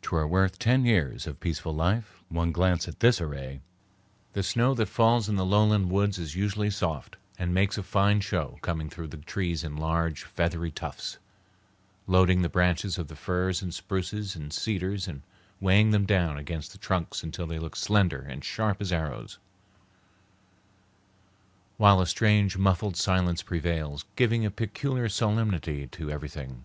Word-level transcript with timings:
"'T 0.00 0.08
were 0.12 0.26
worth 0.26 0.58
ten 0.58 0.86
years 0.86 1.26
of 1.26 1.38
peaceful 1.38 1.74
life, 1.74 2.22
one 2.30 2.50
glance 2.50 2.88
at 2.88 3.00
this 3.00 3.20
array." 3.20 3.60
The 4.32 4.42
snow 4.42 4.72
that 4.72 4.86
falls 4.88 5.28
in 5.28 5.36
the 5.36 5.44
lowland 5.44 5.90
woods 5.90 6.16
is 6.18 6.34
usually 6.34 6.70
soft, 6.70 7.16
and 7.38 7.52
makes 7.52 7.76
a 7.76 7.82
fine 7.82 8.22
show 8.22 8.58
coming 8.62 8.88
through 8.88 9.08
the 9.08 9.18
trees 9.18 9.62
in 9.62 9.76
large, 9.76 10.24
feathery 10.24 10.70
tufts, 10.70 11.18
loading 12.06 12.40
the 12.40 12.48
branches 12.48 12.96
of 12.96 13.08
the 13.08 13.16
firs 13.16 13.60
and 13.60 13.74
spruces 13.74 14.34
and 14.34 14.50
cedars 14.50 15.06
and 15.06 15.20
weighing 15.60 15.90
them 15.90 16.06
down 16.06 16.38
against 16.38 16.72
the 16.72 16.78
trunks 16.78 17.22
until 17.22 17.46
they 17.46 17.58
look 17.58 17.76
slender 17.76 18.22
and 18.22 18.44
sharp 18.46 18.80
as 18.80 18.94
arrows, 18.94 19.36
while 21.76 22.00
a 22.00 22.06
strange, 22.06 22.56
muffled 22.56 22.96
silence 22.96 23.42
prevails, 23.42 24.06
giving 24.16 24.42
a 24.46 24.50
peculiar 24.50 25.10
solemnity 25.10 25.86
to 25.88 26.10
everything. 26.10 26.64